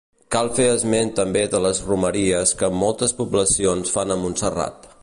Cal 0.35 0.47
fer 0.59 0.63
esment 0.77 1.11
també 1.19 1.43
de 1.55 1.61
les 1.67 1.83
romeries 1.91 2.55
que 2.63 2.73
moltes 2.81 3.15
poblacions 3.21 3.97
fan 3.99 4.17
a 4.17 4.21
Montserrat. 4.25 4.93